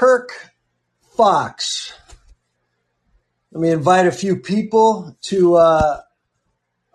[0.00, 0.54] Kirk
[1.14, 1.92] Fox.
[3.52, 6.00] Let me invite a few people to uh,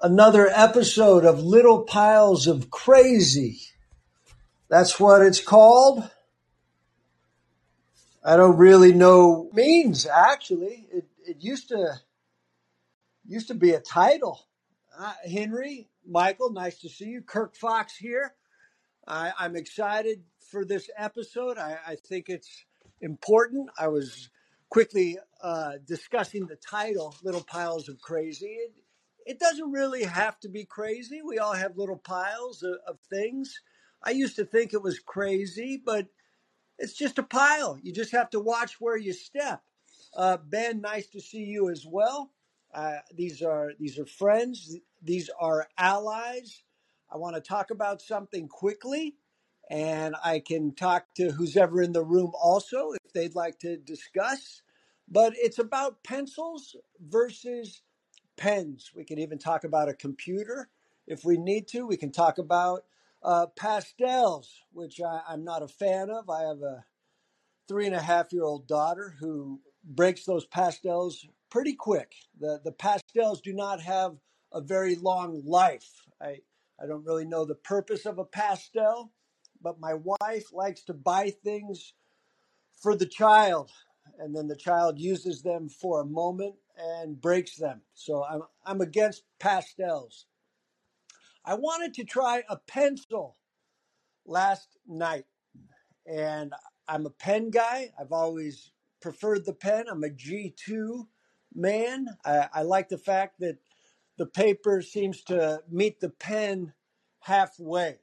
[0.01, 3.59] another episode of Little Piles of Crazy.
[4.69, 6.09] That's what it's called.
[8.23, 10.87] I don't really know means actually.
[10.91, 11.99] It it used to
[13.23, 14.47] used to be a title.
[14.97, 17.21] Uh, Henry, Michael, nice to see you.
[17.21, 18.33] Kirk Fox here.
[19.07, 21.59] I, I'm excited for this episode.
[21.59, 22.65] I, I think it's
[23.05, 23.69] important.
[23.79, 24.29] I was
[24.69, 28.47] quickly uh, discussing the title, Little Piles of Crazy.
[28.47, 28.73] It,
[29.27, 31.21] it doesn't really have to be crazy.
[31.25, 33.61] We all have little piles of, of things.
[34.03, 36.07] I used to think it was crazy, but
[36.77, 37.79] it's just a pile.
[37.81, 39.61] You just have to watch where you step.
[40.15, 42.31] Uh, ben, nice to see you as well.
[42.73, 44.77] Uh, these are these are friends.
[45.01, 46.63] These are allies.
[47.11, 49.15] I want to talk about something quickly,
[49.69, 53.77] and I can talk to who's ever in the room also if they'd like to
[53.77, 54.61] discuss.
[55.07, 57.81] But it's about pencils versus
[58.37, 58.91] pens.
[58.95, 60.69] We can even talk about a computer
[61.07, 61.85] if we need to.
[61.87, 62.85] We can talk about
[63.23, 66.29] uh, pastels, which I, I'm not a fan of.
[66.29, 66.85] I have a
[67.67, 72.13] three and a half year old daughter who breaks those pastels pretty quick.
[72.39, 74.17] The the pastels do not have
[74.53, 75.89] a very long life.
[76.21, 76.39] I
[76.81, 79.11] I don't really know the purpose of a pastel,
[79.65, 81.93] but my wife likes to buy things
[82.79, 83.71] for the child
[84.19, 87.81] and then the child uses them for a moment and breaks them.
[87.95, 90.27] So I'm I'm against pastels.
[91.43, 93.37] I wanted to try a pencil
[94.23, 95.25] last night
[96.05, 96.53] and
[96.87, 97.91] I'm a pen guy.
[97.99, 99.85] I've always preferred the pen.
[99.89, 101.07] I'm a G2
[101.55, 102.05] man.
[102.23, 103.57] I, I like the fact that
[104.19, 106.73] the paper seems to meet the pen
[107.21, 107.97] halfway.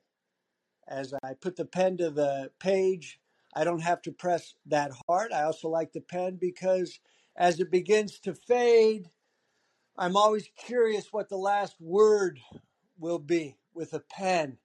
[0.89, 3.21] As I put the pen to the page,
[3.55, 5.33] I don't have to press that hard.
[5.33, 7.01] I also like the pen because
[7.37, 9.11] as it begins to fade,
[9.99, 12.41] I'm always curious what the last word
[12.99, 14.59] will be with a pen.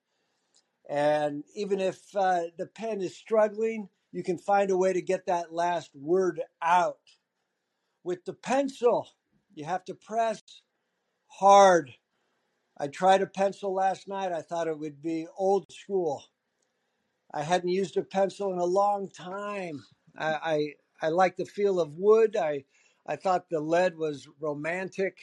[0.89, 5.27] And even if uh, the pen is struggling, you can find a way to get
[5.27, 6.99] that last word out.
[8.03, 9.09] With the pencil,
[9.55, 10.41] you have to press
[11.27, 11.93] hard.
[12.79, 14.31] I tried a pencil last night.
[14.33, 16.23] I thought it would be old school.
[17.33, 19.85] I hadn't used a pencil in a long time.
[20.17, 22.35] I, I, I like the feel of wood.
[22.37, 22.65] I,
[23.07, 25.17] I thought the lead was romantic,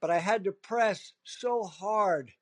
[0.00, 2.32] but I had to press so hard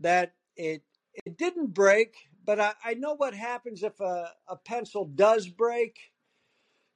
[0.00, 0.82] that it
[1.26, 2.16] it didn't break.
[2.44, 5.98] But I, I know what happens if a, a pencil does break.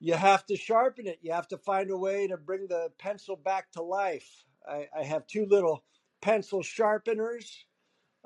[0.01, 1.21] You have to sharpen it.
[1.23, 4.29] You have to find a way to bring the pencil back to life.
[4.69, 5.85] I, I have two little
[6.21, 7.65] pencil sharpeners.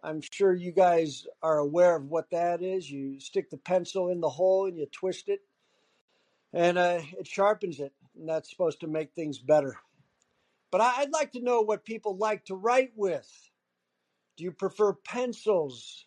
[0.02, 2.90] I'm sure you guys are aware of what that is.
[2.90, 5.40] You stick the pencil in the hole and you twist it,
[6.52, 7.92] and uh, it sharpens it.
[8.18, 9.76] And that's supposed to make things better.
[10.70, 13.30] But I'd like to know what people like to write with.
[14.36, 16.06] Do you prefer pencils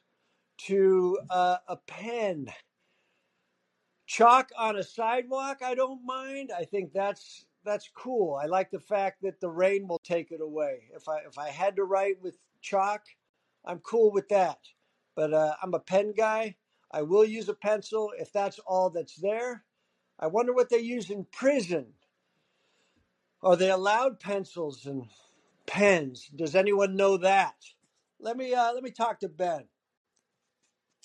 [0.68, 2.48] to uh, a pen?
[4.08, 6.52] Chalk on a sidewalk, I don't mind.
[6.56, 8.40] I think that's that's cool.
[8.42, 10.90] I like the fact that the rain will take it away.
[10.96, 13.04] If I if I had to write with chalk,
[13.66, 14.60] I'm cool with that.
[15.16, 16.56] But uh, I'm a pen guy.
[16.92, 19.64] I will use a pencil if that's all that's there.
[20.20, 21.88] I wonder what they use in prison.
[23.44, 25.06] Are they allowed pencils and
[25.68, 26.30] pens?
[26.36, 27.56] Does anyone know that?
[28.20, 29.66] Let me uh, let me talk to Ben.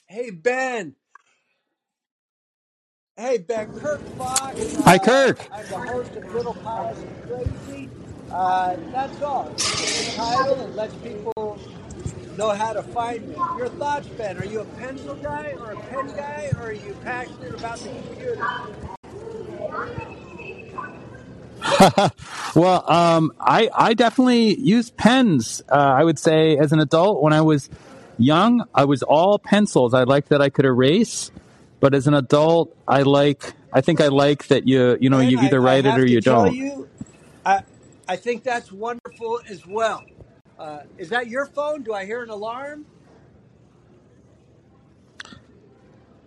[0.09, 0.97] Hey Ben.
[3.17, 3.73] Hey Ben.
[3.79, 4.77] Kirk Fox.
[4.85, 5.49] Hi, Uh, Kirk.
[5.53, 7.89] I'm the host of Little Piles of Crazy.
[8.33, 9.51] Uh, that's all.
[9.55, 10.55] It's title.
[10.61, 11.59] and lets people
[12.39, 13.35] know how to find me.
[13.59, 14.39] Your thoughts, Ben?
[14.39, 17.91] Are you a pencil guy or a pen guy, or are you passionate about the
[17.91, 18.47] computer?
[22.59, 25.61] well, um, I I definitely use pens.
[25.69, 27.69] Uh, I would say as an adult, when I was
[28.19, 29.93] young, I was all pencils.
[29.93, 31.31] I liked that I could erase,
[31.81, 33.55] but as an adult, I like.
[33.73, 36.07] I think I like that you you know Ben, you either I write it or
[36.07, 36.59] you don't.
[36.59, 36.91] you,
[37.45, 37.63] I
[38.09, 40.07] I think that's wonderful as well.
[40.59, 41.83] Uh, is that your phone?
[41.83, 42.87] Do I hear an alarm?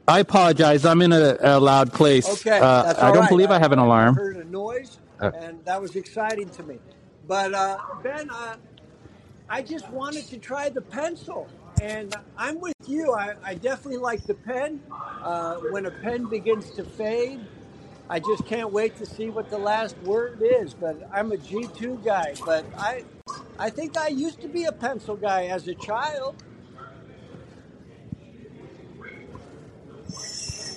[0.07, 0.85] I apologize.
[0.85, 2.27] I'm in a, a loud place.
[2.27, 3.29] Okay, Uh, that's I don't right.
[3.29, 4.15] believe I, I have an I, I alarm.
[4.15, 6.81] heard a noise, Uh, and that was exciting to me.
[7.23, 8.57] But uh, Ben, uh,
[9.49, 13.13] I just wanted to try the pencil, and I'm with you.
[13.13, 14.79] I, I definitely like the pen.
[15.21, 17.41] Uh, when a pen begins to fade,
[18.09, 20.73] I just can't wait to see what the last word is.
[20.73, 22.35] But I'm a G2 guy.
[22.45, 23.03] But I,
[23.59, 26.41] I think I used to be a pencil guy as a child.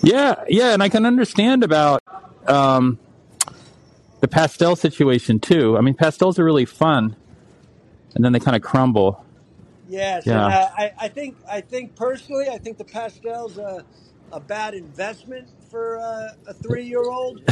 [0.03, 2.03] Yeah, yeah, and I can understand about
[2.49, 2.99] um,
[4.21, 5.77] the pastel situation too.
[5.77, 7.15] I mean, pastels are really fun,
[8.15, 9.26] and then they kind of crumble.
[9.87, 13.85] Yes, and Yeah, uh, I, I think I think personally, I think the pastel's a
[14.33, 17.43] a bad investment for uh, a three year old.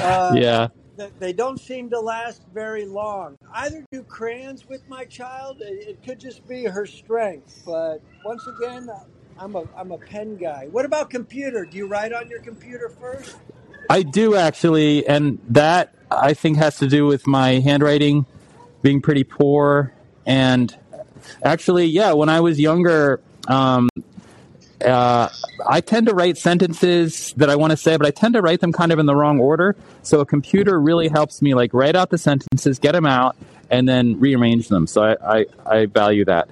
[0.00, 0.68] Uh, yeah.
[0.98, 3.36] th- they don't seem to last very long.
[3.54, 5.58] Either do crayons with my child.
[5.60, 9.04] It, it could just be her strength, but once again, uh,
[9.38, 10.68] I'm a I'm a pen guy.
[10.70, 11.66] What about computer?
[11.66, 13.38] Do you write on your computer first?
[13.88, 18.26] I do actually, and that I think has to do with my handwriting
[18.82, 19.94] being pretty poor.
[20.26, 20.76] And
[21.42, 23.88] actually, yeah, when I was younger, um,
[24.84, 25.28] uh,
[25.68, 28.60] I tend to write sentences that I want to say, but I tend to write
[28.60, 29.76] them kind of in the wrong order.
[30.02, 33.36] So a computer really helps me like write out the sentences, get them out,
[33.70, 34.86] and then rearrange them.
[34.86, 36.48] So I, I, I value that.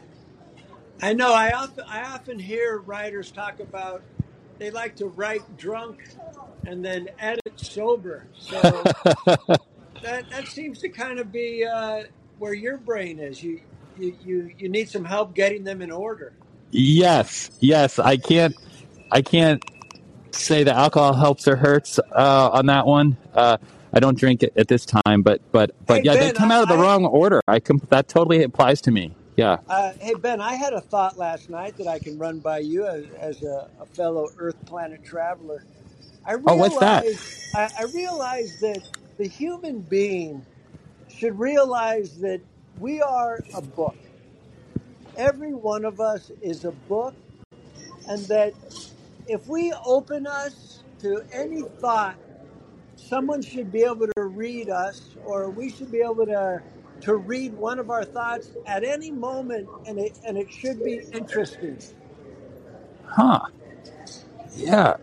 [1.00, 1.32] I know.
[1.32, 4.02] I often I often hear writers talk about
[4.58, 6.02] they like to write drunk
[6.66, 8.26] and then edit sober.
[8.36, 8.60] So
[10.02, 12.04] that that seems to kind of be uh,
[12.38, 13.42] where your brain is.
[13.42, 13.60] You
[13.98, 16.32] you you you need some help getting them in order.
[16.70, 17.98] Yes, yes.
[17.98, 18.54] I can't,
[19.10, 19.64] I can't
[20.32, 23.16] say that alcohol helps or hurts uh, on that one.
[23.34, 23.56] Uh,
[23.92, 26.62] I don't drink it at this time, but but Hey but yeah, they come out
[26.62, 27.40] of the I wrong order.
[27.48, 29.14] I com- that totally applies to me.
[29.36, 29.58] Yeah.
[29.68, 32.86] uh, hey Ben, I had a thought last night that I can run by you
[32.86, 35.64] as, as a, a fellow Earth planet traveler.
[36.26, 37.04] I Oh, what's that?
[37.54, 38.82] I, I realized that
[39.16, 40.44] the human being
[41.08, 42.40] should realize that
[42.78, 43.96] we are a book.
[45.16, 47.14] Every one of us is a book,
[48.08, 48.54] and that
[49.26, 52.16] if we open us to any thought,
[52.96, 56.62] someone should be able to read us, or we should be able to
[57.00, 61.00] to read one of our thoughts at any moment, and it and it should be
[61.12, 61.78] interesting.
[63.06, 63.40] Huh.
[64.56, 64.96] Yeah.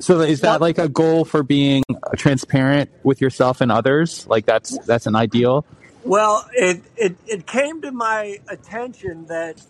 [0.00, 0.60] So is that What?
[0.60, 1.82] like a goal for being
[2.16, 4.26] transparent with yourself and others?
[4.26, 5.64] Like that's that's an ideal.
[6.04, 9.60] Well, it, it it came to my attention that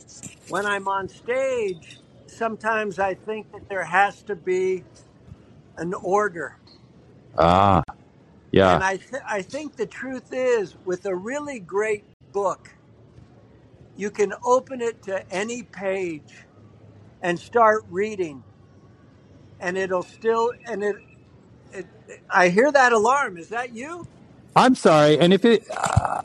[0.49, 4.87] when I'm on stage, sometimes I think that there has to be
[5.77, 6.57] an order.
[7.39, 7.83] Ah,
[8.53, 8.73] yeah.
[8.73, 12.71] And I, th- I think the truth is, with a really great book,
[13.97, 16.47] you can open it to any page
[17.23, 18.45] and start reading,
[19.61, 20.97] and it'll still, and it,
[21.73, 21.89] it
[22.31, 23.39] I hear that alarm.
[23.39, 24.09] Is that you?
[24.57, 25.19] I'm sorry.
[25.19, 26.23] And if it, uh,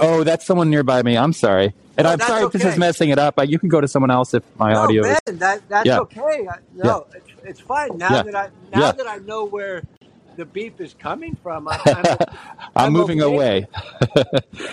[0.00, 1.16] oh, that's someone nearby me.
[1.16, 1.74] I'm sorry.
[1.98, 3.34] And Oh, I'm sorry if this is messing it up.
[3.46, 5.18] You can go to someone else if my No, audio is.
[5.26, 6.46] That that's Yeah, okay.
[6.50, 7.98] I, yeah, no, it's, it's fine.
[7.98, 9.86] Now yeah, that I now that I know where
[10.36, 12.24] the beep is coming from, I'm I'm, o-
[12.76, 13.22] I'm I'm moving okay.
[13.22, 13.68] away.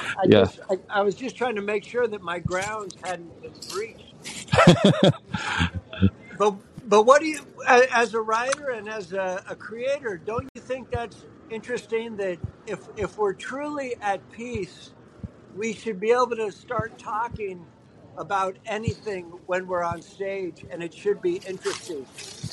[0.18, 0.47] I yeah.
[0.47, 4.15] just I, I was just trying to make sure that my grounds hadn't been breached.
[6.31, 7.39] But but what do you,
[7.94, 12.18] as a writer and as a, a creator, don't you think that's interesting?
[12.18, 14.92] That if if we're truly at peace,
[15.56, 17.66] we should be able to start talking
[18.18, 22.06] about anything when we're on stage, and it should be interesting,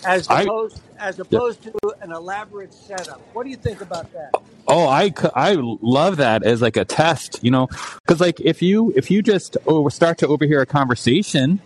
[0.07, 3.21] as I, opposed as opposed to an elaborate setup.
[3.33, 4.31] What do you think about that?
[4.67, 7.67] Oh, I, I love that as like a test, you know,
[8.07, 11.61] because like if you if you just over, start to overhear a conversation,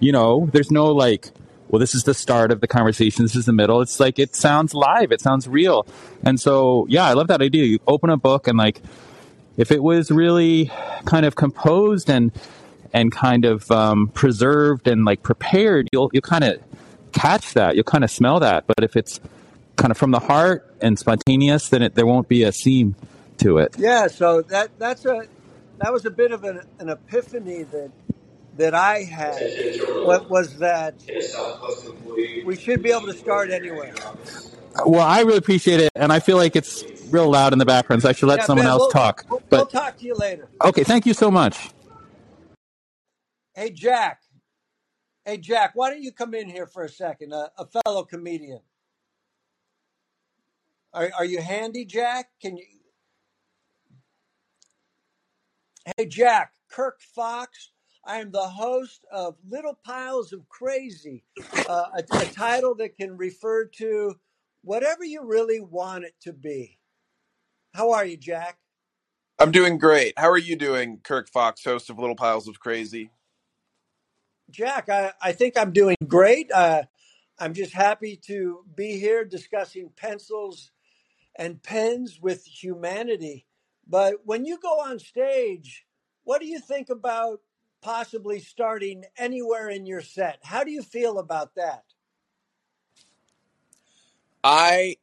[0.00, 1.30] you know, there's no like,
[1.68, 3.80] well, this is the start of the conversation, this is the middle.
[3.80, 5.86] It's like it sounds live, it sounds real,
[6.22, 7.64] and so yeah, I love that idea.
[7.64, 8.82] You open a book and like
[9.56, 10.70] if it was really
[11.04, 12.32] kind of composed and
[12.92, 16.62] and kind of um, preserved and like prepared, you'll you'll kind of
[17.12, 18.66] catch that, you'll kind of smell that.
[18.66, 19.20] But if it's
[19.76, 22.96] kind of from the heart and spontaneous, then it, there won't be a seam
[23.38, 23.74] to it.
[23.78, 25.26] Yeah, so that that's a
[25.78, 27.90] that was a bit of an, an epiphany that
[28.56, 29.40] that I had.
[30.04, 30.94] What was that
[32.44, 33.92] we should be able to start anywhere.
[34.84, 38.02] Well, I really appreciate it, and I feel like it's real loud in the background,
[38.02, 39.24] so I should let Yeah, someone Ben, else we'll talk.
[39.28, 40.48] we'll, we'll But talk to you later.
[40.64, 41.70] okay, thank you so much.
[43.54, 44.20] Hey Jack,
[45.24, 47.32] hey Jack, why don't you come in here for a second?
[47.32, 48.60] A, a fellow comedian.
[50.92, 52.28] Are are you handy, Jack?
[52.40, 52.64] Can you?
[55.96, 57.70] Hey Jack, Kirk Fox.
[58.06, 61.24] I am the host of Little Piles of Crazy,
[61.68, 64.14] uh, a, a title that can refer to
[64.62, 66.78] whatever you really want it to be.
[67.74, 68.58] How are you, Jack?
[69.40, 70.14] I'm doing great.
[70.16, 73.10] How are you doing, Kirk Fox, host of Little Piles of Crazy?
[74.50, 76.50] Jack, I, I think I'm doing great.
[76.52, 76.84] Uh,
[77.40, 80.70] I'm just happy to be here discussing pencils
[81.36, 83.46] and pens with humanity.
[83.86, 85.84] But when you go on stage,
[86.22, 87.40] what do you think about
[87.82, 90.38] possibly starting anywhere in your set?
[90.42, 91.84] How do you feel about that?
[94.44, 94.96] I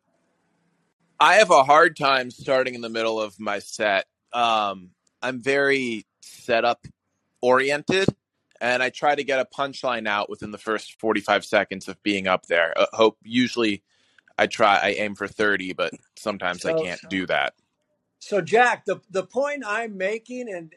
[1.20, 4.06] I have a hard time starting in the middle of my set.
[4.34, 6.86] Um, I'm very setup
[7.42, 8.10] oriented,
[8.60, 12.28] and I try to get a punchline out within the first 45 seconds of being
[12.28, 12.74] up there.
[12.78, 13.84] Uh, hope usually
[14.38, 17.54] I try I aim for 30, but sometimes I can't do that.
[18.20, 20.74] so Jack, the the point I'm making and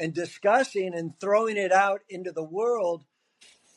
[0.00, 3.04] and discussing and throwing it out into the world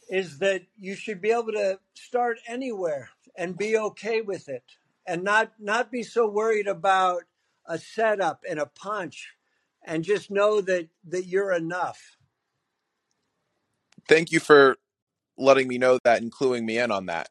[0.09, 4.63] is that you should be able to start anywhere and be okay with it
[5.07, 7.23] and not not be so worried about
[7.67, 9.29] a setup and a punch
[9.85, 12.17] and just know that that you're enough.
[14.07, 14.77] Thank you for
[15.37, 17.29] letting me know that and cluing me in on that.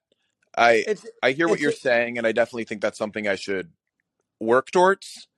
[0.56, 3.70] I It's I hear what you're saying, and I definitely think that's something I should
[4.40, 5.28] work towards,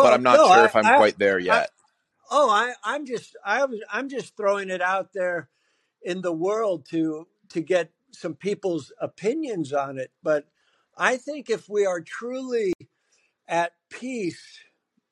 [0.00, 1.70] but I'm not no, sure I if I'm I quite there I yet.
[2.30, 5.48] Oh, I I'm just I was I'm just throwing it out there
[6.02, 10.46] in the world to to get some people's opinions on it, but
[10.96, 12.72] I think if we are truly
[13.48, 14.60] at peace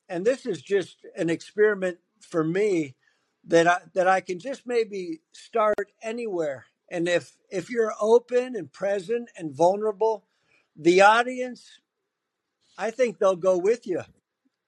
[0.09, 2.95] and this is just an experiment for me
[3.45, 6.65] that I, that I can just maybe start anywhere.
[6.89, 10.25] And if if you're open and present and vulnerable,
[10.75, 11.79] the audience,
[12.77, 14.01] I think they'll go with you.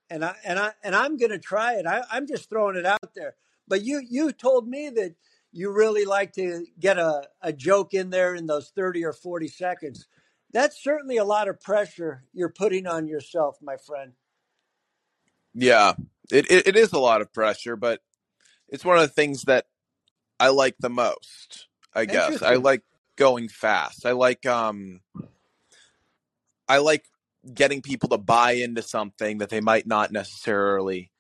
[0.10, 1.86] And I and I and I'm going to try it.
[1.86, 3.36] I, I'm just throwing it out there.
[3.68, 5.16] But you you told me that
[5.52, 9.48] you really like to get a, a joke in there in those 30 or 40
[9.48, 10.06] seconds.
[10.52, 14.14] That's certainly a lot of pressure you're putting on yourself, my friend.
[15.54, 15.94] Yeah,
[16.32, 18.02] it, it it is a lot of pressure, but
[18.68, 19.66] it's one of the things that
[20.40, 21.68] I like the most.
[21.94, 22.84] I guess I like
[23.16, 24.06] going fast.
[24.06, 25.00] I like um
[26.68, 27.06] I like
[27.54, 31.12] getting people to buy into something that they might not necessarily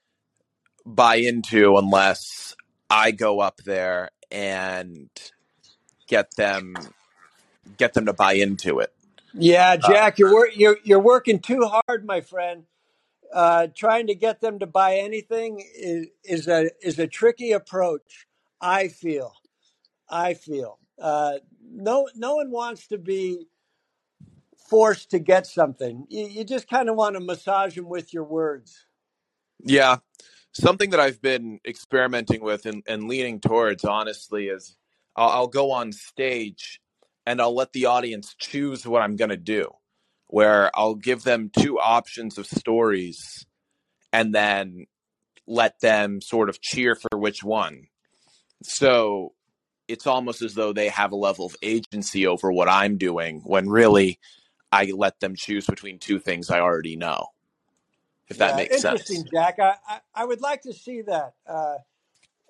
[0.86, 2.55] buy into unless
[2.89, 5.10] I go up there and
[6.08, 6.94] get them
[7.77, 8.94] get them to buy into it.
[9.34, 12.65] Yeah, Uh, Jack, you're wor- you're you're working too hard, my friend.
[13.34, 18.27] Uh, trying to get them to buy anything is, is a is a tricky approach.
[18.62, 19.34] I feel.
[20.10, 20.79] I feel.
[21.01, 21.39] Uh,
[21.70, 23.48] no no one wants to be
[24.70, 26.06] forced to get something.
[26.10, 28.86] You, you just kind of want to massage them with your words.
[29.64, 29.98] yeah,
[30.54, 34.76] something that I've been experimenting with and, and leaning towards, honestly, is
[35.16, 36.80] I'll, I'll go on stage
[37.26, 39.70] and I'll let the audience choose what I'm going to do,
[40.28, 43.46] where I'll give them two options of stories
[44.14, 44.86] and then
[45.48, 47.88] let them sort of cheer for which one.
[48.64, 49.34] So
[49.88, 53.70] it's almost as though they have a level of agency over what I'm doing when
[53.70, 54.20] really
[54.72, 57.28] I let them choose between two things I already know,
[58.30, 59.26] if that Yeah, makes interesting, sense.
[59.34, 59.60] Jack.
[59.60, 61.36] I, I, I would like to see that.
[61.48, 61.78] Uh,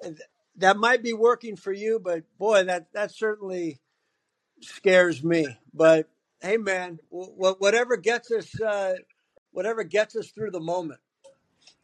[0.04, 0.18] th-
[0.58, 3.80] that might be working for you, but boy, that that certainly
[4.62, 5.60] scares me.
[5.74, 6.10] But
[6.42, 8.96] hey, man, wh- whatever gets us, uh,
[9.52, 11.02] whatever gets us through the moment.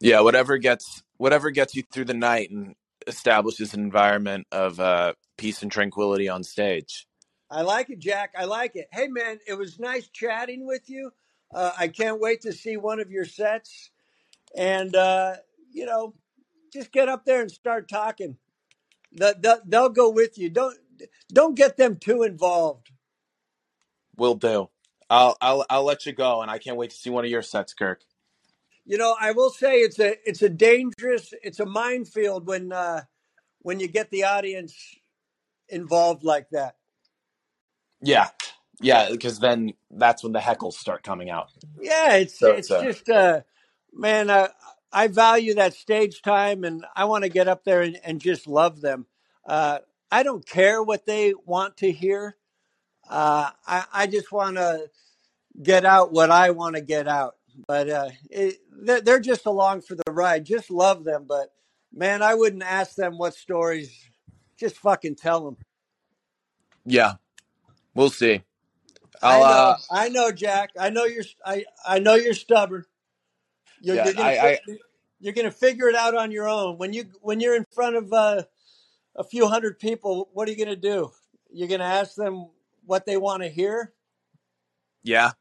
[0.00, 2.76] Yeah, whatever gets whatever gets you through the night and
[3.08, 7.08] establishes an environment of uh, peace and tranquility on stage.
[7.52, 8.34] I like it, Jack.
[8.36, 8.88] I like it.
[8.90, 11.12] Hey, man, it was nice chatting with you.
[11.54, 13.90] Uh, I can't wait to see one of your sets,
[14.56, 15.34] and uh,
[15.70, 16.14] you know,
[16.72, 18.38] just get up there and start talking.
[19.12, 20.48] The, the, they'll go with you.
[20.48, 20.78] Don't
[21.30, 22.90] don't get them too involved.
[24.16, 24.70] Will do.
[25.10, 27.42] I'll I'll I'll let you go, and I can't wait to see one of your
[27.42, 28.00] sets, Kirk.
[28.86, 33.02] You know, I will say it's a it's a dangerous, it's a minefield when uh,
[33.58, 34.74] when you get the audience
[35.68, 36.76] involved like that.
[38.02, 38.28] Yeah,
[38.80, 41.50] yeah, because then that's when the heckles start coming out.
[41.80, 43.40] Yeah, it's So it's uh, just uh,
[43.92, 44.48] man, uh,
[44.92, 48.46] I value that stage time, and I want to get up there and, and just
[48.46, 49.06] love them.
[49.46, 49.78] Uh,
[50.10, 52.36] I don't care what they want to hear.
[53.08, 54.90] Uh, I I just want to
[55.62, 57.36] get out what I want to get out.
[57.66, 60.44] But uh, it, they're, they're just along for the ride.
[60.44, 61.26] Just love them.
[61.28, 61.52] But
[61.92, 63.92] man, I wouldn't ask them what stories.
[64.56, 65.56] Just fucking tell them.
[66.84, 67.14] yeah,
[67.94, 68.42] we'll see.
[69.22, 70.70] I I'll know, uh, I know, Jack.
[70.78, 71.24] I know you're.
[71.46, 72.84] I I know you're stubborn.
[73.80, 74.58] You're, yeah, you're gonna I I
[75.20, 76.78] you're gonna figure it out on your own.
[76.78, 78.44] When you when you're in front of uh,
[79.16, 81.12] a few hundred people, what are you gonna do?
[81.52, 82.48] You're gonna ask them
[82.86, 83.92] what they want to hear.
[85.04, 85.32] yeah,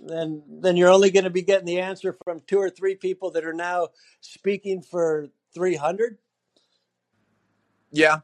[0.00, 3.44] Then then you're only gonna be getting the answer from two or three people that
[3.44, 3.88] are now
[4.20, 6.18] speaking for three hundred.
[7.92, 8.20] yeah.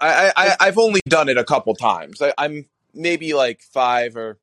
[0.00, 2.22] I, I I've only done it a couple times.
[2.22, 4.38] I, I'm maybe like five or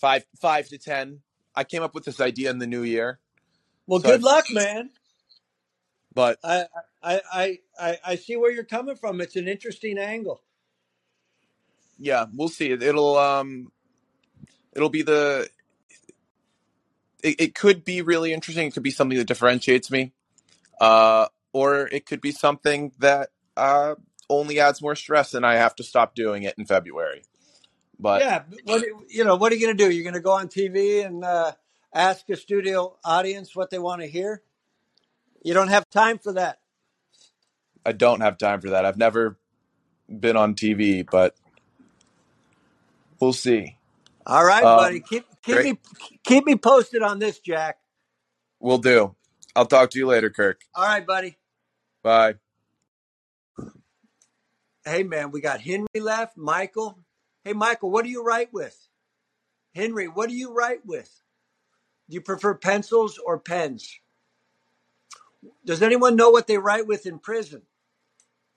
[0.00, 1.20] five five to ten.
[1.56, 3.20] I came up with this idea in the new year,
[3.86, 4.90] Well, so good I've luck, man.
[6.14, 6.66] but I
[7.02, 9.20] I I I I see where you're coming from.
[9.20, 10.42] It's an interesting angle.
[11.98, 12.70] yeah, we'll see.
[12.72, 13.72] It'll um
[14.74, 15.48] it'll be the
[17.22, 18.68] it, it could be really interesting.
[18.68, 20.12] It could be something that differentiates me,
[20.80, 23.96] uh, or it could be something that uh,
[24.28, 27.22] only adds more stress, and I have to stop doing it in February.
[27.98, 29.90] But Yeah, what you know, what are you going to do?
[29.90, 31.52] You're going to go on TV and uh,
[31.94, 34.42] ask a studio audience what they want to hear?
[35.42, 36.58] You don't have time for that.
[37.86, 38.84] I don't have time for that.
[38.84, 39.38] I've never
[40.08, 41.34] been on TV, but
[43.20, 43.76] we'll see.
[44.26, 44.96] All right, buddy.
[44.96, 45.78] Um, Keep keep great, me
[46.24, 47.78] keep me posted on this, Jack.
[48.58, 49.14] we'll do.
[49.54, 50.62] I'll talk to you later, Kirk.
[50.74, 51.36] All right, buddy.
[52.02, 52.34] Bye.
[54.86, 56.36] Hey, man, we got Henry left.
[56.36, 56.98] Michael.
[57.42, 58.76] Hey, Michael, what do you write with?
[59.74, 61.10] Henry, what do you write with?
[62.10, 63.98] Do you prefer pencils or pens?
[65.64, 67.62] Does anyone know what they write with in prison?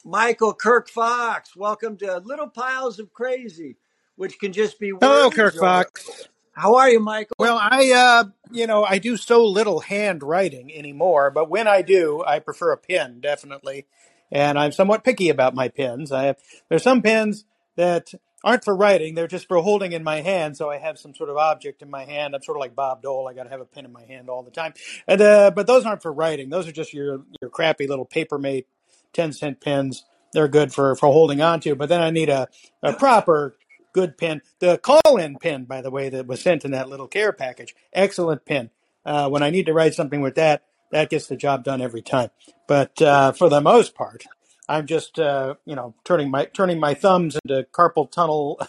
[0.03, 3.77] Michael Kirk Fox, welcome to Little Piles of Crazy,
[4.17, 6.27] which can just be Hello, Kirk or Fox.
[6.51, 7.35] how are you, Michael?
[7.39, 12.21] Well, I, uh, you know, I do so little handwriting anymore, but when I do,
[12.27, 13.85] I prefer a pen, definitely.
[14.31, 16.11] And I'm somewhat picky about my pens.
[16.11, 16.37] I have,
[16.69, 20.69] there's some pens that aren't for writing, they're just for holding in my hand, so
[20.69, 22.35] I have some sort of object in my hand.
[22.35, 24.29] I'm sort of like Bob Dole, I got to have a pen in my hand
[24.29, 24.73] all the time.
[25.07, 28.65] And, uh, but those aren't for writing, those are just your, your crappy little Papermate
[29.13, 30.05] 10 cent pens.
[30.33, 32.47] They're good for, for holding on to, but then I need a,
[32.83, 33.55] a proper
[33.93, 34.41] good pen.
[34.59, 38.45] The Callin pen, by the way, that was sent in that little care package, excellent
[38.45, 38.69] pen.
[39.05, 42.01] Uh, when I need to write something with that, that gets the job done every
[42.01, 42.29] time.
[42.67, 44.25] But uh, for the most part,
[44.69, 48.59] I'm just uh, you know turning my turning my thumbs into carpal tunnel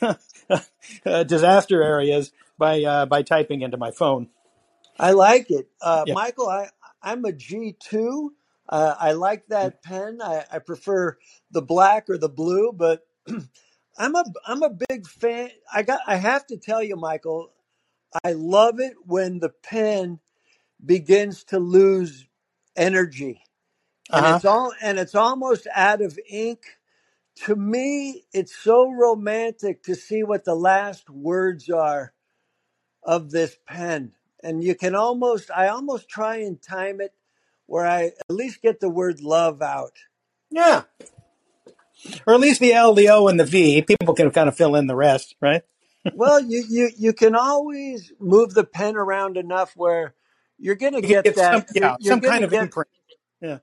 [1.06, 4.28] uh, disaster areas by uh, by typing into my phone.
[4.98, 5.68] I like it.
[5.80, 6.14] Uh, Yeah.
[6.14, 6.70] Michael, I,
[7.02, 8.28] I'm a G2.
[8.68, 10.20] Uh, I like that pen.
[10.22, 11.18] I, I prefer
[11.50, 13.06] the black or the blue, but
[13.98, 15.50] I'm a I'm a big fan.
[15.72, 17.52] I got I have to tell you, Michael,
[18.24, 20.20] I love it when the pen
[20.84, 22.26] begins to lose
[22.76, 23.42] energy
[24.12, 24.34] and huh.
[24.36, 26.60] it's all and it's almost out of ink.
[27.44, 32.12] To me, it's so romantic to see what the last words are
[33.02, 34.12] of this pen.
[34.42, 37.12] And you can almost I almost try and time it
[37.66, 39.92] where I at least get the word love out.
[40.50, 40.82] Yeah.
[42.26, 43.82] Or at least the L, the O, and the V.
[43.82, 45.62] People can kind of fill in the rest, right?
[46.14, 50.14] Well, you you you can always move the pen around enough where
[50.58, 52.88] you're going to get that some, yeah, some kind of get imprint.
[53.40, 53.58] Yeah.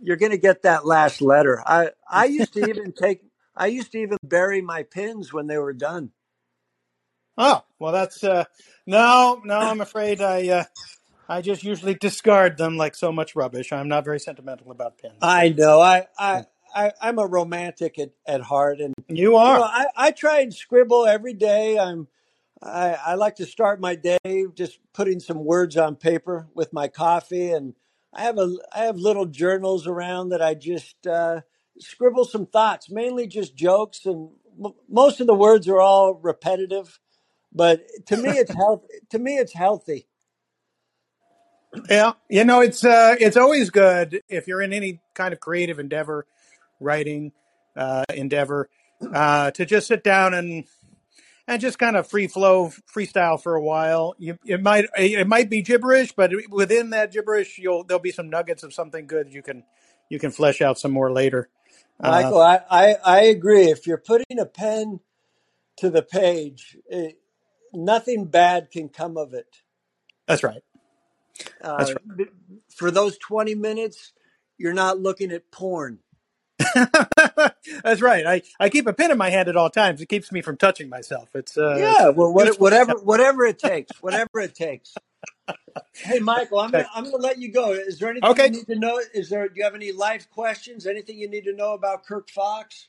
[0.00, 1.62] you're going to get that last letter.
[1.66, 3.22] I I used to even take
[3.56, 6.12] I used to even bury my pins when they were done.
[7.36, 8.44] Oh, well, that's uh,
[8.86, 9.58] no, no.
[9.58, 10.64] I'm afraid I uh,
[11.28, 13.72] I just usually discard them like so much rubbish.
[13.72, 15.14] I'm not very sentimental about pens.
[15.22, 15.80] I know.
[15.80, 19.60] I I I, I'm a romantic at, at heart, and You you know are.
[19.60, 21.78] I, I try and scribble every day.
[21.78, 22.08] I'm
[22.62, 26.88] I, I like to start my day just putting some words on paper with my
[26.88, 27.74] coffee, and
[28.12, 31.42] I have a I have little journals around that I just uh,
[31.78, 34.30] scribble some thoughts, mainly just jokes, and
[34.64, 36.98] m- most of the words are all repetitive.
[37.52, 38.84] But to me, it's health.
[39.10, 40.08] To me, it's healthy.
[41.88, 42.12] Yeah.
[42.28, 46.26] You know, it's uh, it's always good if you're in any kind of creative endeavor,
[46.80, 47.32] writing
[47.76, 48.68] uh, endeavor,
[49.12, 50.64] uh, to just sit down and
[51.48, 54.14] and just kind of free flow, freestyle for a while.
[54.18, 58.28] You it might it might be gibberish, but within that gibberish, you'll there'll be some
[58.28, 59.64] nuggets of something good you can
[60.10, 61.48] you can flesh out some more later.
[61.98, 63.64] Uh, Michael, I, I, I agree.
[63.64, 65.00] If you're putting a pen
[65.78, 67.18] to the page, it,
[67.72, 69.62] nothing bad can come of it.
[70.26, 70.62] that's right.
[71.60, 72.24] That's Uh,
[72.68, 74.12] for those 20 minutes,
[74.58, 75.98] you're not looking at porn.
[77.82, 78.26] that's right.
[78.26, 80.00] I, I keep a pen in my hand at all times.
[80.00, 81.28] It keeps me from touching myself.
[81.34, 84.94] It's uh Yeah, well, what, whatever, whatever it takes, whatever it takes.
[85.94, 87.72] Hey, Michael, I'm gonna, I'm gonna let you go.
[87.72, 89.00] Is there anything you need to know?
[89.14, 89.48] Is there?
[89.48, 90.86] Do you have any life questions?
[90.86, 92.88] Anything you need to know about Kirk Fox?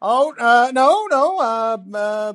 [0.00, 1.38] Oh uh, no, no.
[1.38, 2.32] Uh, uh,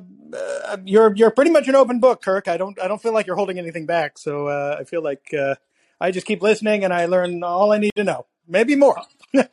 [0.66, 2.48] uh, you're you're pretty much an open book, Kirk.
[2.48, 4.18] I don't I don't feel like you're holding anything back.
[4.18, 5.56] So uh, I feel like uh,
[6.00, 8.96] I just keep listening and I learn all I need to know, maybe more.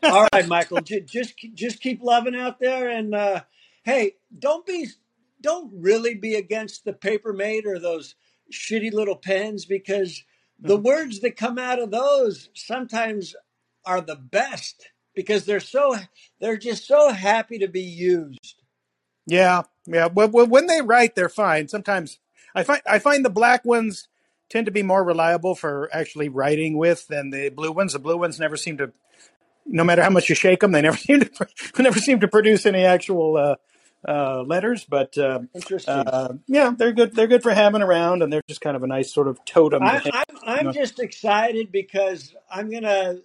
[0.08, 3.42] All right, Michael, j- just just keep loving out there, and uh,
[3.86, 4.88] hey, don't be,
[5.42, 8.16] don't really be against the paper mate or those
[8.54, 10.24] shitty little pens because
[10.60, 10.84] the Mhm.
[10.84, 13.36] words that come out of those sometimes
[13.86, 15.98] are the best because they're so
[16.40, 18.62] they're just so happy to be used.
[19.28, 20.08] Yeah, yeah.
[20.08, 21.68] Well, when they write, they're fine.
[21.68, 22.20] Sometimes
[22.56, 24.08] I find I find the black ones
[24.50, 27.94] tend to be more reliable for actually writing with than the blue ones.
[27.94, 28.92] The blue ones never seem to,
[29.66, 31.48] no matter how much you shake them, they never seem to
[31.80, 33.56] never seem to produce any actual uh,
[34.08, 35.94] uh, letters, but um Interesting.
[35.94, 37.16] uh, yeah, they're good.
[37.16, 39.84] They're good for having around, and they're just kind of a nice sort of totem
[39.84, 40.12] I, hang.
[40.14, 40.72] I'm I'm know.
[40.72, 43.20] just excited because I'm gonna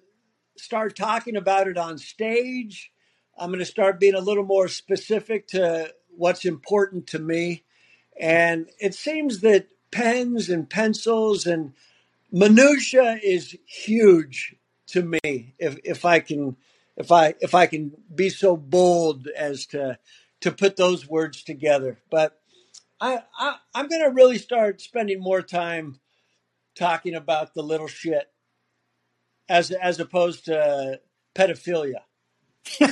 [0.57, 2.92] start talking about it on stage.
[3.38, 7.64] I'm gonna start being a little more specific to what's important to me,
[8.18, 11.74] and it seems that pens and pencils and
[12.33, 14.55] minutia is huge
[14.90, 15.55] to me.
[15.59, 16.57] If if I can
[16.96, 19.98] if I if I can be so bold as to
[20.40, 22.40] to put those words together, but
[23.00, 26.00] I, I I'm gonna really start spending more time
[26.74, 28.31] talking about the little shit
[29.48, 31.00] as as opposed to
[31.35, 32.03] pedophilia.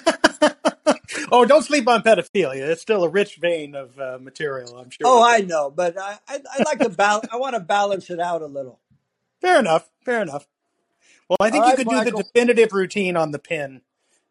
[1.31, 2.69] oh, don't sleep on pedophilia.
[2.69, 5.01] It's still a rich vein of uh, material, I'm sure.
[5.05, 5.23] Oh.
[5.23, 8.43] I know, but I I, I like to bal- I want to balance it out
[8.43, 8.81] a little.
[9.41, 9.89] Fair enough.
[10.05, 10.49] Fair enough.
[11.29, 13.83] Well, I All think you right, could do the definitive routine on the pin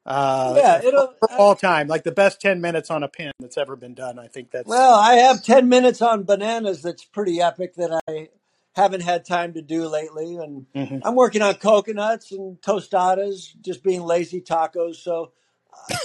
[0.06, 1.14] uh, Yeah, it'll.
[1.20, 3.94] for Uh, all time, like the best 10 minutes on a pin that's ever been
[3.94, 4.18] done.
[4.18, 4.68] I think that's.
[4.68, 6.82] well, I have ten minutes on bananas.
[6.82, 7.76] That's pretty epic.
[7.76, 8.30] That I
[8.76, 11.02] haven't had time to do lately, and Mhm.
[11.04, 14.96] I'm working on coconuts and tostadas, just being lazy tacos.
[14.96, 15.34] So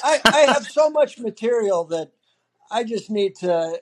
[0.02, 2.10] I I have so much material that
[2.70, 3.80] I just need to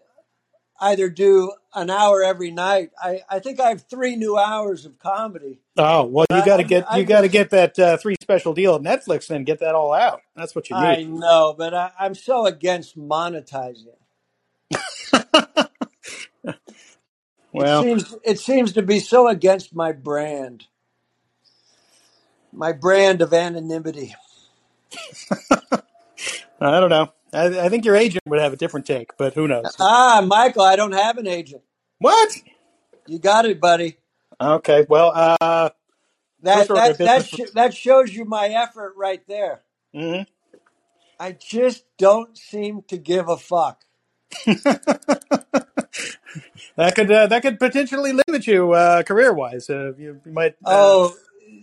[0.80, 2.90] either do an hour every night.
[3.02, 6.64] I, I think I have three new hours of comedy, Oh well, you got to
[6.64, 9.28] get I, I you got to just get that uh, three special deal at Netflix.
[9.28, 10.22] Then get that all out.
[10.36, 10.98] That's what you need.
[10.98, 13.96] I know, but I, I'm so against monetizing.
[17.56, 20.66] It Well, seems it seems to be so against my brand,
[22.52, 24.14] my brand of anonymity.
[26.60, 27.12] I don't know.
[27.32, 29.76] I, I think your agent would have a different take, but who knows?
[29.78, 31.62] Ah, Michael, I don't have an agent.
[31.98, 32.30] What?
[33.06, 33.98] You got it, buddy.
[34.40, 34.86] Okay.
[34.88, 35.70] Well, uh,
[36.42, 39.62] That first order of that that sh- that shows you my effort right there.
[39.94, 40.22] hmm
[41.18, 43.82] I just don't seem to give a fuck.
[46.76, 49.68] that could uh, that could potentially limit you uh, career wise.
[49.68, 50.54] Uh, you, you might.
[50.64, 51.14] Uh, Oh,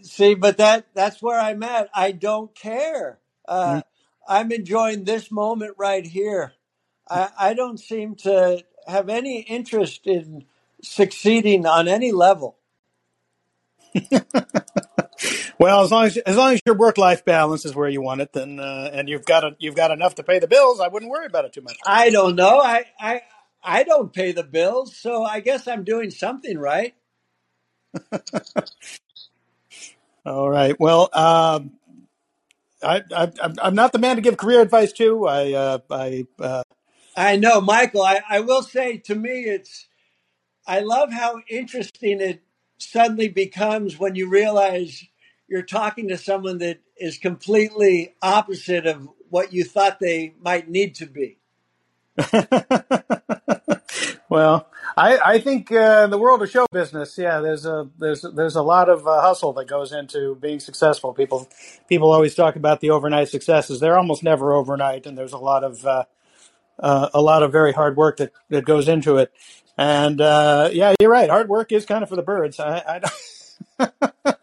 [0.03, 1.89] see, but that that's where I'm at.
[1.95, 3.17] I don't care.
[3.49, 3.83] mm.
[4.27, 6.53] I'm enjoying this moment right here.
[7.09, 10.45] I, I don't seem to have any interest in
[10.81, 12.57] succeeding on any level.
[15.59, 18.21] well, as long as as long as your work life balance is where you want
[18.21, 20.87] it, then uh, and you've got a, you've got enough to pay the bills, I
[20.87, 21.77] wouldn't worry about it too much.
[21.85, 22.59] I don't know.
[22.59, 23.21] I I
[23.63, 26.93] I don't pay the bills, so I guess I'm doing something right.
[30.25, 30.77] All right.
[30.79, 31.71] Well, um,
[32.83, 35.27] I, I I'm not the man to give career advice to.
[35.27, 36.63] I uh, I uh,
[37.17, 38.03] I know, Michael.
[38.03, 39.87] I, I will say to me, it's
[40.67, 42.41] I love how interesting it
[42.79, 45.05] suddenly becomes when you realize
[45.49, 50.95] you're talking to someone that is completely opposite of what you thought they might need
[50.95, 51.39] to be.
[54.29, 58.21] well, I, I think uh, in the world of show business, yeah, there's a there's
[58.21, 61.13] there's a lot of uh, hustle that goes into being successful.
[61.13, 61.47] People
[61.87, 63.79] people always talk about the overnight successes.
[63.79, 66.03] They're almost never overnight, and there's a lot of uh,
[66.79, 69.31] uh, a lot of very hard work that, that goes into it.
[69.77, 71.29] And uh, yeah, you're right.
[71.29, 72.59] Hard work is kind of for the birds.
[72.59, 73.01] I,
[73.79, 73.89] I,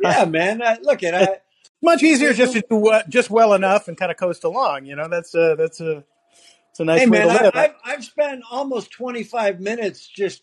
[0.00, 0.62] Yeah, man.
[0.62, 1.38] I, look at I.
[1.82, 4.86] much easier just to do uh, just well enough and kind of coast along.
[4.86, 6.04] You know, that's a that's a
[6.78, 7.30] it's a nice hey, way man.
[7.30, 7.52] I, live.
[7.54, 10.42] I've I've spent almost 25 minutes just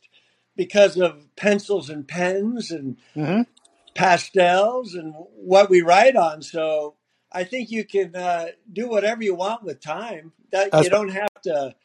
[0.58, 3.43] because of pencils and pens and hmm
[3.95, 6.41] pastels and what we write on.
[6.41, 6.95] So
[7.32, 10.34] I think you can uh, do whatever you want with time.
[10.52, 11.76] That That's you don't have to.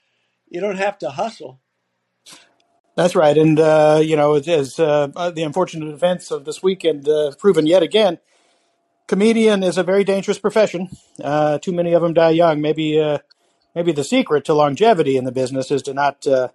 [0.49, 1.61] You don't have to hustle.
[2.97, 6.63] That's right, and uh, you know, as, as uh, uh, the unfortunate events of this
[6.63, 8.19] weekend uh, proven yet again,
[9.09, 10.89] comedian is a very dangerous profession.
[11.23, 12.61] Uh, too many of them die young.
[12.61, 13.19] Maybe, uh,
[13.75, 16.49] maybe the secret to longevity in the business is to not uh,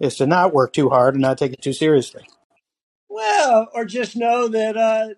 [0.00, 2.26] is to not work too hard and not take it too seriously.
[3.08, 5.08] Well, or just know that uh,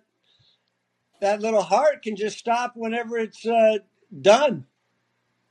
[1.20, 3.78] that little heart can just stop whenever it's uh,
[4.20, 4.66] done.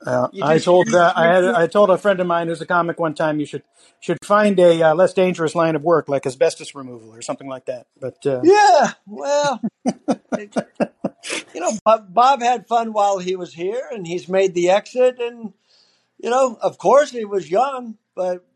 [0.04, 2.98] Uh, I told uh, I had I told a friend of mine who's a comic
[2.98, 3.62] one time you should
[4.00, 7.66] should find a uh, less dangerous line of work like asbestos removal or something like
[7.66, 7.86] that.
[8.00, 8.92] But uh, yeah.
[9.06, 10.56] Well, it,
[11.54, 15.20] you know, Bob, Bob had fun while he was here, and he's made the exit.
[15.20, 15.52] And
[16.22, 18.46] you know, of course, he was young, but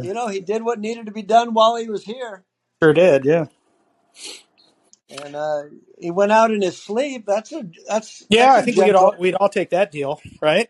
[0.00, 2.44] you know, he did what needed to be done while he was here.
[2.82, 3.46] sure did, yeah.
[5.08, 5.62] and uh,
[5.98, 7.24] he went out in his sleep.
[7.26, 9.70] That's a that's Yeah, that's I a think we could all gentle we'd all take
[9.70, 10.68] that deal, right?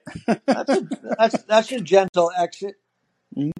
[0.52, 2.76] that's a that's that's a gentle exit.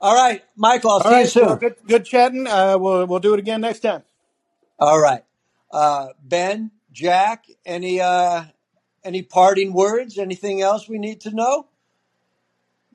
[0.00, 0.92] All right, Michael.
[0.92, 1.30] I'll All see you right.
[1.30, 1.60] Soon.
[1.60, 2.46] good good chatting.
[2.46, 4.02] Uh, we'll we'll do it again next time.
[4.78, 5.24] All right,
[5.72, 7.46] uh, Ben, Jack.
[7.66, 8.44] Any uh,
[9.04, 10.18] any parting words?
[10.18, 11.66] Anything else we need to know?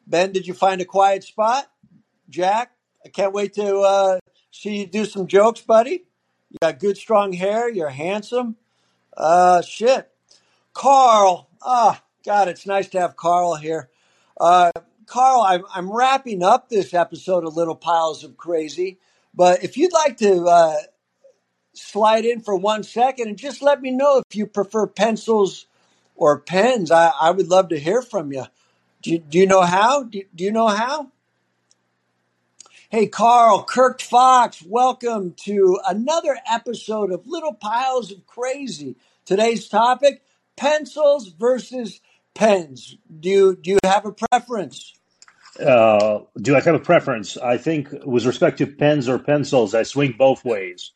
[0.06, 1.70] Ben, did you find a quiet spot?
[2.30, 2.72] Jack,
[3.06, 4.20] I can't wait to uh,
[4.52, 6.06] see you do some jokes, buddy.
[6.50, 7.70] You got good, strong hair.
[7.70, 8.56] You're handsome.
[9.15, 10.10] Uh, shit.
[10.74, 11.50] Carl.
[11.62, 13.89] Ah, God, it's nice to have Carl here.
[14.39, 14.72] Uh,
[15.06, 19.00] Carl, I'm, I'm wrapping up this episode of Little Piles of Crazy,
[19.34, 20.76] but if you'd like to uh,
[21.74, 25.65] slide in for one second and just let me know if you prefer pencils
[26.17, 28.45] or pens, I, I would love to hear from you.
[29.01, 30.03] Do you, do you know how?
[30.03, 31.12] Do, do you know how?
[32.89, 38.95] Hey, Carl, Kirk Fox, welcome to another episode of Little Piles of Crazy.
[39.25, 40.23] Today's topic
[40.56, 42.01] pencils versus
[42.34, 42.97] pens.
[43.19, 44.93] Do you, do you have a preference?
[45.60, 47.38] Uh, do I have a preference?
[47.38, 50.91] I think, with respect to pens or pencils, I swing both ways.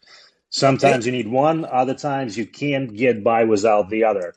[0.50, 4.34] Sometimes you need one, other times you can't get by without the other.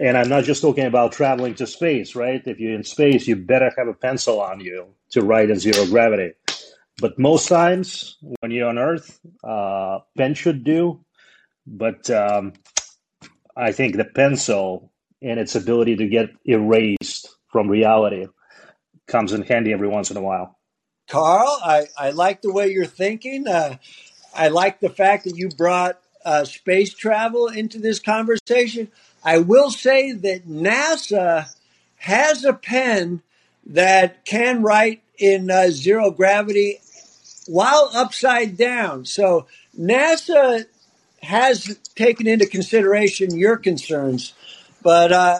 [0.00, 2.42] And I'm not just talking about traveling to space, right?
[2.46, 5.86] If you're in space, you better have a pencil on you to write in zero
[5.86, 6.32] gravity.
[7.00, 11.04] But most times when you're on Earth, uh, pen should do.
[11.66, 12.52] But um,
[13.56, 18.26] I think the pencil and its ability to get erased from reality
[19.06, 20.58] comes in handy every once in a while.
[21.08, 23.46] Carl, I, I like the way you're thinking.
[23.46, 23.76] Uh,
[24.34, 28.88] I like the fact that you brought uh, space travel into this conversation.
[29.24, 31.54] I will say that NASA
[31.98, 33.22] has a pen
[33.64, 36.80] that can write in uh, zero gravity
[37.46, 39.04] while upside down.
[39.04, 39.46] So
[39.78, 40.66] NASA
[41.22, 44.34] has taken into consideration your concerns,
[44.82, 45.38] but uh,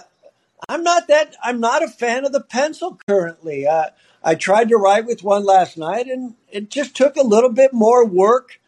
[0.69, 1.35] I'm not that.
[1.43, 3.67] I'm not a fan of the pencil currently.
[3.67, 3.87] Uh,
[4.23, 7.73] I tried to write with one last night, and it just took a little bit
[7.73, 8.61] more work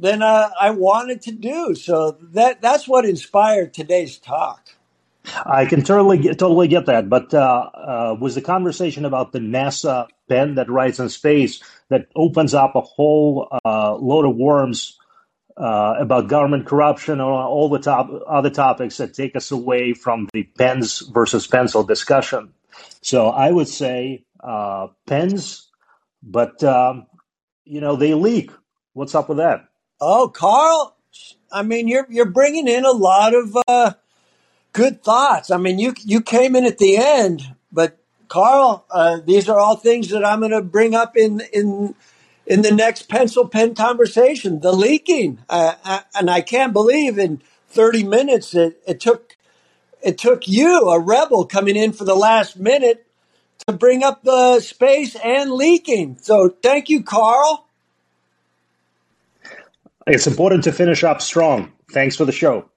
[0.00, 1.74] than uh, I wanted to do.
[1.74, 4.70] So that that's what inspired today's talk.
[5.44, 9.38] I can totally get, totally get that, but uh, uh, was the conversation about the
[9.38, 14.98] NASA pen that writes in space that opens up a whole uh, load of worms
[15.58, 20.26] uh, about government corruption or all the top other topics that take us away from
[20.32, 22.54] the pens versus pencil discussion.
[23.02, 25.68] So I would say uh, pens,
[26.22, 27.06] but um,
[27.64, 28.50] you know they leak.
[28.94, 29.69] What's up with that?
[30.00, 30.96] Oh, Carl,
[31.52, 33.92] I mean you're you're bringing in a lot of uh,
[34.72, 35.50] good thoughts.
[35.50, 39.76] I mean you you came in at the end, but Carl, uh, these are all
[39.76, 41.94] things that I'm going to bring up in in
[42.46, 44.60] in the next pencil pen conversation.
[44.60, 49.36] The leaking, uh, uh, and I can't believe in 30 minutes it, it took
[50.02, 53.06] it took you, a rebel, coming in for the last minute
[53.66, 56.18] to bring up the space and leaking.
[56.22, 57.66] So thank you, Carl.
[60.10, 61.70] It's important to finish up strong.
[61.92, 62.68] Thanks for the show.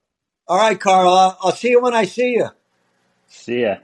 [0.48, 1.12] All right, Carl.
[1.12, 2.50] I'll, I'll see you when I see you.
[3.28, 3.78] See ya.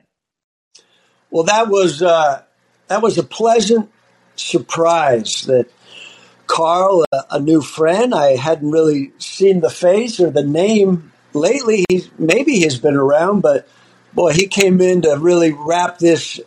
[1.32, 2.44] Well, that was uh,
[2.90, 3.90] that was a pleasant
[4.36, 5.68] surprise that
[6.46, 11.86] Carl, a, a, new friend, I hadn't really seen the face or the name lately.
[11.90, 13.68] He's maybe he's been around, but
[14.14, 16.40] boy, he came in to really wrap this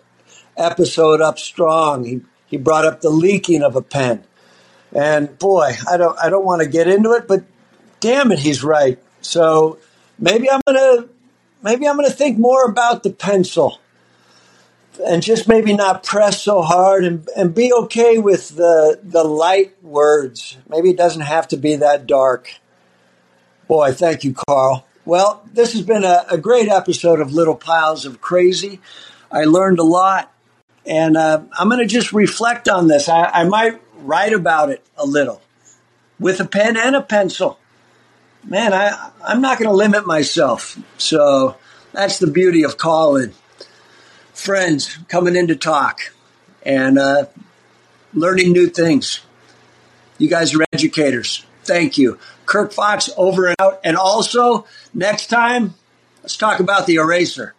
[0.57, 2.05] episode up strong.
[2.05, 4.23] He he brought up the leaking of a pen,
[4.95, 7.45] and boy, I don't I don't want to get into it, but
[8.01, 8.99] damn it, he's right.
[9.21, 9.79] So
[10.19, 11.09] maybe I'm gonna
[11.63, 13.81] maybe I'm gonna think more about the pencil
[15.07, 19.83] and just maybe not press so hard and, and be okay with the the light
[19.83, 20.59] words.
[20.69, 22.55] Maybe it doesn't have to be that dark.
[23.69, 24.87] Boy, thank you, Carl.
[25.05, 28.81] Well, this has been a, a great episode of Little Piles of Crazy.
[29.31, 30.33] I learned a lot,
[30.87, 33.09] and uh, I'm going to just reflect on this.
[33.09, 35.43] I, I might write about it a little
[36.19, 37.59] with a pen and a pencil.
[38.45, 40.79] Man, I, I'm not going to limit myself.
[40.99, 41.57] So
[41.93, 43.33] that's the beauty of calling
[44.33, 46.12] friends coming in to talk
[46.65, 47.27] and uh,
[48.15, 49.21] learning new things.
[50.19, 51.47] You guys are educators.
[51.65, 52.19] Thank you.
[52.47, 53.81] Kirk Fox over and out.
[53.85, 55.75] And also, next time,
[56.23, 57.55] let's talk about the eraser.